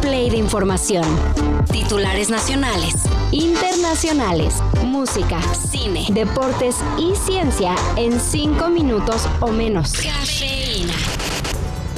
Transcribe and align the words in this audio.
play 0.00 0.30
de 0.30 0.36
información. 0.36 1.04
Titulares 1.70 2.30
nacionales, 2.30 2.94
internacionales, 3.32 4.54
música, 4.84 5.40
cine, 5.54 6.06
deportes 6.10 6.76
y 6.98 7.14
ciencia 7.14 7.74
en 7.96 8.20
5 8.20 8.68
minutos 8.70 9.28
o 9.40 9.48
menos. 9.48 9.92
Cafeína. 9.92 10.94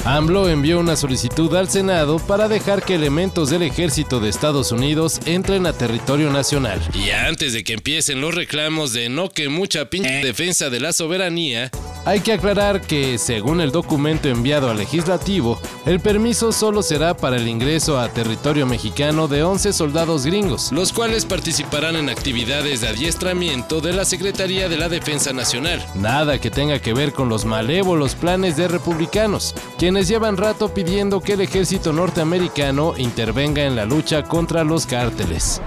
AMLO 0.03 0.49
envió 0.49 0.79
una 0.79 0.95
solicitud 0.95 1.55
al 1.55 1.69
Senado 1.69 2.17
para 2.17 2.47
dejar 2.47 2.81
que 2.81 2.95
elementos 2.95 3.51
del 3.51 3.61
ejército 3.61 4.19
de 4.19 4.29
Estados 4.29 4.71
Unidos 4.71 5.19
entren 5.25 5.67
a 5.67 5.73
territorio 5.73 6.31
nacional. 6.31 6.81
Y 6.95 7.11
antes 7.11 7.53
de 7.53 7.63
que 7.63 7.73
empiecen 7.73 8.19
los 8.19 8.33
reclamos 8.33 8.93
de 8.93 9.09
no 9.09 9.29
que 9.29 9.47
mucha 9.47 9.91
pinche 9.91 10.23
defensa 10.23 10.71
de 10.71 10.79
la 10.79 10.91
soberanía, 10.91 11.69
hay 12.05 12.21
que 12.21 12.33
aclarar 12.33 12.81
que, 12.81 13.17
según 13.17 13.61
el 13.61 13.71
documento 13.71 14.27
enviado 14.27 14.69
al 14.69 14.77
legislativo, 14.77 15.59
el 15.85 15.99
permiso 15.99 16.51
solo 16.51 16.81
será 16.83 17.15
para 17.15 17.37
el 17.37 17.47
ingreso 17.47 17.99
a 17.99 18.09
territorio 18.09 18.65
mexicano 18.65 19.27
de 19.27 19.43
11 19.43 19.73
soldados 19.73 20.25
gringos, 20.25 20.71
los 20.71 20.93
cuales 20.93 21.25
participarán 21.25 21.95
en 21.95 22.09
actividades 22.09 22.81
de 22.81 22.89
adiestramiento 22.89 23.81
de 23.81 23.93
la 23.93 24.05
Secretaría 24.05 24.69
de 24.69 24.77
la 24.77 24.89
Defensa 24.89 25.33
Nacional. 25.33 25.85
Nada 25.95 26.39
que 26.39 26.51
tenga 26.51 26.79
que 26.79 26.93
ver 26.93 27.13
con 27.13 27.29
los 27.29 27.45
malévolos 27.45 28.15
planes 28.15 28.57
de 28.57 28.67
republicanos, 28.67 29.55
quienes 29.77 30.07
llevan 30.07 30.37
rato 30.37 30.73
pidiendo 30.73 31.21
que 31.21 31.33
el 31.33 31.41
ejército 31.41 31.93
norteamericano 31.93 32.93
intervenga 32.97 33.63
en 33.63 33.75
la 33.75 33.85
lucha 33.85 34.23
contra 34.23 34.63
los 34.63 34.85
cárteles. 34.85 35.61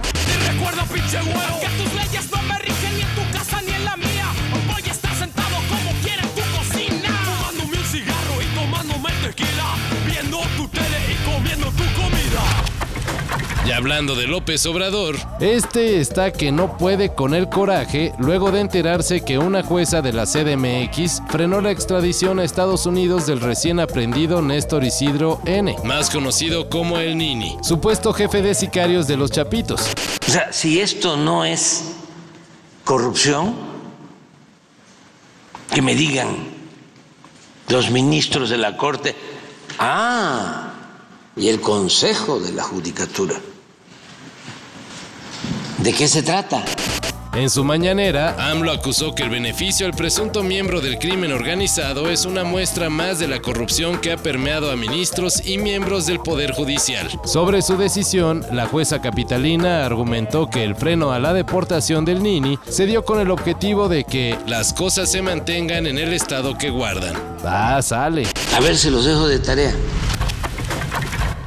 Y 13.65 13.71
hablando 13.71 14.13
de 14.13 14.27
López 14.27 14.63
Obrador, 14.67 15.17
este 15.39 15.99
está 15.99 16.31
que 16.31 16.51
no 16.51 16.77
puede 16.77 17.15
con 17.15 17.33
el 17.33 17.49
coraje 17.49 18.13
luego 18.19 18.51
de 18.51 18.59
enterarse 18.59 19.25
que 19.25 19.39
una 19.39 19.63
jueza 19.63 20.03
de 20.03 20.13
la 20.13 20.25
CDMX 20.25 21.23
frenó 21.29 21.61
la 21.61 21.71
extradición 21.71 22.37
a 22.37 22.43
Estados 22.43 22.85
Unidos 22.85 23.25
del 23.25 23.41
recién 23.41 23.79
aprendido 23.79 24.43
Néstor 24.43 24.83
Isidro 24.83 25.41
N., 25.45 25.75
más 25.83 26.11
conocido 26.11 26.69
como 26.69 26.99
el 26.99 27.17
Nini, 27.17 27.57
supuesto 27.63 28.13
jefe 28.13 28.43
de 28.43 28.53
sicarios 28.53 29.07
de 29.07 29.17
los 29.17 29.31
Chapitos. 29.31 29.81
O 30.27 30.31
sea, 30.31 30.53
si 30.53 30.79
esto 30.79 31.17
no 31.17 31.43
es 31.43 31.95
corrupción, 32.83 33.55
que 35.73 35.81
me 35.81 35.95
digan 35.95 36.37
los 37.69 37.89
ministros 37.89 38.51
de 38.51 38.59
la 38.59 38.77
Corte, 38.77 39.15
ah, 39.79 40.74
y 41.35 41.49
el 41.49 41.59
Consejo 41.59 42.39
de 42.39 42.53
la 42.53 42.63
Judicatura. 42.63 43.35
¿De 45.79 45.93
qué 45.93 46.07
se 46.07 46.23
trata? 46.23 46.63
En 47.35 47.49
su 47.49 47.65
mañanera, 47.65 48.49
AMLO 48.49 48.71
acusó 48.71 49.13
que 49.13 49.23
el 49.23 49.29
beneficio 49.29 49.85
al 49.85 49.91
presunto 49.91 50.41
miembro 50.41 50.79
del 50.79 50.97
crimen 50.97 51.33
organizado 51.33 52.09
es 52.09 52.23
una 52.23 52.45
muestra 52.45 52.89
más 52.89 53.19
de 53.19 53.27
la 53.27 53.41
corrupción 53.41 53.97
que 53.97 54.13
ha 54.13 54.17
permeado 54.17 54.71
a 54.71 54.77
ministros 54.77 55.45
y 55.45 55.57
miembros 55.57 56.05
del 56.05 56.21
Poder 56.21 56.53
Judicial. 56.53 57.09
Sobre 57.25 57.61
su 57.61 57.75
decisión, 57.75 58.45
la 58.53 58.67
jueza 58.67 59.01
capitalina 59.01 59.85
argumentó 59.85 60.49
que 60.49 60.63
el 60.63 60.77
freno 60.77 61.11
a 61.11 61.19
la 61.19 61.33
deportación 61.33 62.05
del 62.05 62.23
Nini 62.23 62.57
se 62.69 62.85
dio 62.85 63.03
con 63.03 63.19
el 63.19 63.29
objetivo 63.29 63.89
de 63.89 64.05
que 64.05 64.39
las 64.47 64.71
cosas 64.73 65.11
se 65.11 65.21
mantengan 65.21 65.87
en 65.87 65.97
el 65.97 66.13
estado 66.13 66.57
que 66.57 66.69
guardan. 66.69 67.15
Ah, 67.43 67.81
sale. 67.81 68.23
A 68.55 68.61
ver 68.61 68.77
si 68.77 68.89
los 68.89 69.03
dejo 69.03 69.27
de 69.27 69.39
tarea. 69.39 69.75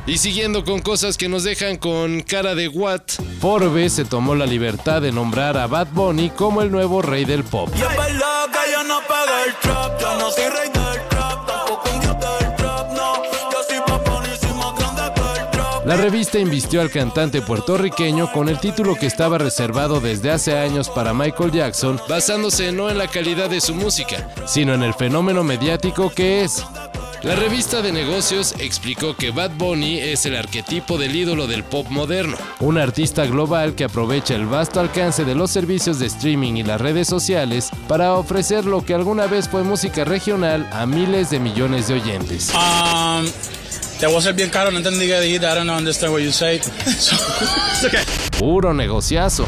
Y 0.09 0.17
siguiendo 0.17 0.65
con 0.65 0.81
cosas 0.81 1.19
que 1.19 1.29
nos 1.29 1.45
dejan 1.45 1.77
con 1.77 2.23
cara 2.23 2.55
de 2.55 2.67
what, 2.69 3.03
Forbes 3.43 3.93
se 3.93 4.07
tomó 4.07 4.35
la 4.35 4.47
libertad 4.47 5.03
de 5.03 5.13
nombrar 5.13 5.59
a 5.59 5.67
Bad 5.67 5.89
Bunny 5.93 6.31
como 6.31 6.63
el 6.63 6.71
nuevo 6.71 7.03
rey 7.03 7.27
del 7.27 7.45
pop. 7.45 7.69
La 15.85 15.97
revista 15.97 16.39
invistió 16.39 16.81
al 16.81 16.91
cantante 16.91 17.43
puertorriqueño 17.43 18.33
con 18.33 18.49
el 18.49 18.59
título 18.59 18.95
que 18.95 19.07
estaba 19.07 19.37
reservado 19.37 20.01
desde 20.01 20.31
hace 20.31 20.57
años 20.57 20.89
para 20.89 21.13
Michael 21.13 21.53
Jackson, 21.53 22.01
basándose 22.09 22.73
no 22.73 22.89
en 22.89 22.97
la 22.97 23.09
calidad 23.09 23.51
de 23.51 23.61
su 23.61 23.75
música, 23.75 24.29
sino 24.47 24.73
en 24.73 24.83
el 24.83 24.95
fenómeno 24.95 25.45
mediático 25.45 26.11
que 26.11 26.45
es. 26.45 26.65
La 27.23 27.35
revista 27.35 27.83
de 27.83 27.91
negocios 27.91 28.55
explicó 28.61 29.17
que 29.17 29.33
Bad 29.33 29.51
Bunny 29.59 29.99
es 29.99 30.25
el 30.25 30.37
arquetipo 30.37 30.99
del 30.99 31.17
ídolo 31.17 31.49
del 31.49 31.65
pop 31.65 31.89
moderno, 31.91 32.37
un 32.61 32.79
artista 32.79 33.27
global 33.27 33.75
que 33.75 33.83
aprovecha 33.83 34.37
el 34.37 34.47
vasto 34.47 34.79
alcance 34.79 35.25
de 35.25 35.35
los 35.35 35.51
servicios 35.51 35.99
de 35.99 36.07
streaming 36.07 36.55
y 36.55 36.63
las 36.63 36.81
redes 36.81 37.09
sociales 37.09 37.71
para 37.89 38.15
ofrecer 38.15 38.65
lo 38.65 38.85
que 38.85 38.95
alguna 38.95 39.27
vez 39.27 39.49
fue 39.49 39.65
música 39.65 40.05
regional 40.05 40.69
a 40.73 40.87
miles 40.87 41.31
de 41.31 41.41
millones 41.41 41.89
de 41.89 41.95
oyentes. 41.95 42.53
Um, 42.55 43.27
te 43.99 44.07
voy 44.07 44.19
a 44.19 44.21
ser 44.21 44.35
bien 44.35 44.51
caro, 44.51 44.71
no 44.71 44.79
entendí 44.79 45.09
qué 45.09 45.21
dijiste, 45.21 45.45
I 45.45 45.55
don't 45.57 45.71
understand 45.71 46.13
what 46.13 46.21
you 46.21 46.31
say. 46.31 46.61
Puro 48.39 48.73
negociazo. 48.73 49.45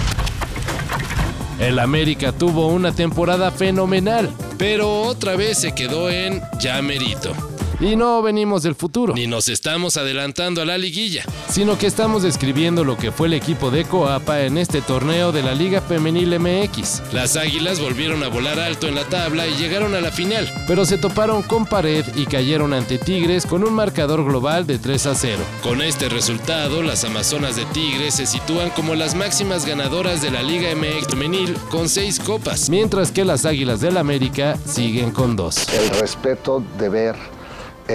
El 1.61 1.79
América 1.79 2.33
tuvo 2.33 2.67
una 2.67 2.91
temporada 2.91 3.53
fenomenal, 3.53 4.29
pero 4.59 5.03
otra 5.03 5.37
vez 5.37 5.59
se 5.59 5.73
quedó 5.73 6.11
en 6.11 6.43
ya 6.59 6.83
merito. 6.83 7.33
Y 7.81 7.97
no 7.97 8.21
venimos 8.21 8.63
del 8.63 8.75
futuro, 8.75 9.15
ni 9.15 9.27
nos 9.27 9.49
estamos 9.49 9.97
adelantando 9.97 10.61
a 10.61 10.67
la 10.67 10.77
liguilla, 10.77 11.25
sino 11.49 11.79
que 11.79 11.87
estamos 11.87 12.23
describiendo 12.23 12.85
lo 12.85 12.99
que 12.99 13.11
fue 13.11 13.29
el 13.29 13.33
equipo 13.33 13.71
de 13.71 13.87
Coapa 13.87 14.43
en 14.43 14.59
este 14.59 14.83
torneo 14.83 15.33
de 15.33 15.43
la 15.43 15.55
Liga 15.55 15.81
Femenil 15.81 16.39
MX. 16.39 17.15
Las 17.15 17.37
Águilas 17.37 17.81
volvieron 17.81 18.23
a 18.23 18.29
volar 18.29 18.61
alto 18.61 18.87
en 18.87 18.97
la 18.97 19.05
tabla 19.05 19.47
y 19.47 19.55
llegaron 19.55 19.95
a 19.95 20.03
la 20.03 20.13
final, 20.13 20.47
pero 20.67 20.85
se 20.85 20.99
toparon 20.99 21.43
con 21.43 21.65
pared 21.65 22.05
y 22.17 22.27
cayeron 22.27 22.75
ante 22.75 22.99
Tigres 22.99 23.47
con 23.47 23.65
un 23.65 23.73
marcador 23.73 24.27
global 24.27 24.67
de 24.67 24.79
3 24.79 25.07
a 25.07 25.15
0. 25.15 25.43
Con 25.63 25.81
este 25.81 26.11
resultado, 26.11 26.83
las 26.83 27.05
Amazonas 27.05 27.57
de 27.57 27.65
Tigres 27.65 28.17
se 28.17 28.27
sitúan 28.27 28.69
como 28.71 28.95
las 28.95 29.15
máximas 29.15 29.65
ganadoras 29.65 30.21
de 30.21 30.31
la 30.31 30.43
Liga 30.43 30.69
MX 30.75 31.07
Femenil 31.09 31.55
con 31.71 31.89
6 31.89 32.21
copas, 32.21 32.69
mientras 32.69 33.11
que 33.11 33.25
las 33.25 33.47
Águilas 33.47 33.81
del 33.81 33.97
América 33.97 34.59
siguen 34.67 35.13
con 35.13 35.35
2. 35.35 35.69
El 35.73 35.99
respeto 35.99 36.63
de 36.79 36.91
ver 36.91 37.40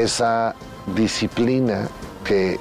esa 0.02 0.56
disciplina 0.96 1.88
que, 2.24 2.60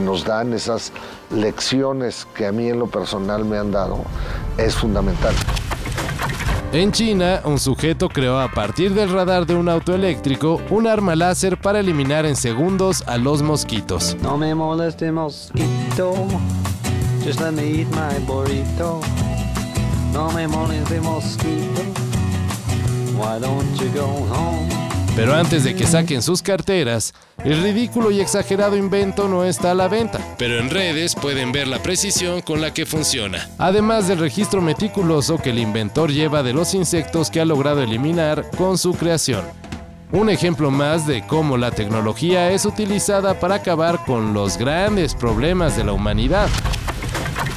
nos 0.00 0.24
dan, 0.24 0.52
esas 0.52 0.92
lecciones 1.30 2.26
que 2.34 2.46
a 2.46 2.52
mí 2.52 2.68
en 2.68 2.78
lo 2.78 2.86
personal 2.86 3.44
me 3.44 3.58
han 3.58 3.70
dado, 3.70 3.98
es 4.56 4.74
fundamental. 4.74 5.34
En 6.72 6.92
China, 6.92 7.40
un 7.44 7.58
sujeto 7.58 8.08
creó 8.08 8.38
a 8.38 8.48
partir 8.48 8.92
del 8.92 9.10
radar 9.10 9.46
de 9.46 9.54
un 9.54 9.68
auto 9.70 9.94
eléctrico 9.94 10.60
un 10.68 10.86
arma 10.86 11.16
láser 11.16 11.58
para 11.58 11.80
eliminar 11.80 12.26
en 12.26 12.36
segundos 12.36 13.02
a 13.06 13.16
los 13.16 13.40
mosquitos. 13.40 14.16
No 14.22 14.36
me 14.36 14.54
moleste 14.54 15.10
mosquito, 15.10 16.14
just 17.24 17.40
let 17.40 17.52
me 17.52 17.62
eat 17.62 17.88
my 17.88 18.18
burrito. 18.26 19.00
No 20.12 20.30
me 20.32 20.46
moleste 20.46 21.00
mosquito, 21.00 21.82
why 23.16 23.38
don't 23.40 23.78
you 23.78 23.90
go 23.94 24.06
home? 24.30 24.87
Pero 25.18 25.34
antes 25.34 25.64
de 25.64 25.74
que 25.74 25.84
saquen 25.84 26.22
sus 26.22 26.42
carteras, 26.42 27.12
el 27.42 27.60
ridículo 27.60 28.12
y 28.12 28.20
exagerado 28.20 28.76
invento 28.76 29.26
no 29.26 29.42
está 29.42 29.72
a 29.72 29.74
la 29.74 29.88
venta, 29.88 30.20
pero 30.38 30.60
en 30.60 30.70
redes 30.70 31.16
pueden 31.16 31.50
ver 31.50 31.66
la 31.66 31.82
precisión 31.82 32.40
con 32.40 32.60
la 32.60 32.72
que 32.72 32.86
funciona, 32.86 33.50
además 33.58 34.06
del 34.06 34.20
registro 34.20 34.62
meticuloso 34.62 35.38
que 35.38 35.50
el 35.50 35.58
inventor 35.58 36.12
lleva 36.12 36.44
de 36.44 36.52
los 36.52 36.72
insectos 36.72 37.32
que 37.32 37.40
ha 37.40 37.44
logrado 37.44 37.82
eliminar 37.82 38.48
con 38.56 38.78
su 38.78 38.94
creación. 38.94 39.42
Un 40.12 40.30
ejemplo 40.30 40.70
más 40.70 41.04
de 41.04 41.26
cómo 41.26 41.56
la 41.56 41.72
tecnología 41.72 42.52
es 42.52 42.64
utilizada 42.64 43.40
para 43.40 43.56
acabar 43.56 44.04
con 44.04 44.34
los 44.34 44.56
grandes 44.56 45.16
problemas 45.16 45.76
de 45.76 45.82
la 45.82 45.94
humanidad. 45.94 46.48